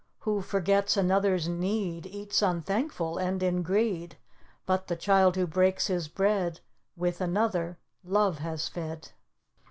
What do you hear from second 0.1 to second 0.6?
Who